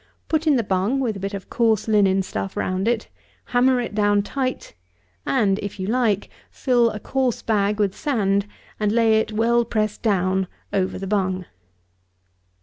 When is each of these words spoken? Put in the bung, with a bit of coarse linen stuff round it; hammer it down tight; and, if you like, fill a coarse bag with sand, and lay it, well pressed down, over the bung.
Put 0.29 0.47
in 0.47 0.55
the 0.55 0.63
bung, 0.63 0.99
with 0.99 1.15
a 1.17 1.19
bit 1.19 1.35
of 1.35 1.51
coarse 1.51 1.87
linen 1.87 2.23
stuff 2.23 2.57
round 2.57 2.87
it; 2.87 3.07
hammer 3.53 3.79
it 3.79 3.93
down 3.93 4.23
tight; 4.23 4.73
and, 5.27 5.59
if 5.59 5.79
you 5.79 5.85
like, 5.85 6.27
fill 6.49 6.89
a 6.89 6.99
coarse 6.99 7.43
bag 7.43 7.79
with 7.79 7.95
sand, 7.95 8.47
and 8.79 8.91
lay 8.91 9.19
it, 9.19 9.31
well 9.31 9.63
pressed 9.63 10.01
down, 10.01 10.47
over 10.73 10.97
the 10.97 11.05
bung. 11.05 11.45